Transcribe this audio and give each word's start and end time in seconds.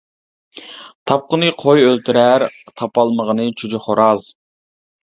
تاپقىنى 1.11 1.51
قوي 1.65 1.85
ئۆلتۈرەر، 1.91 2.47
تاپالمىغىنى 2.73 3.49
چۈجە 3.63 3.85
خوراز. 3.87 4.29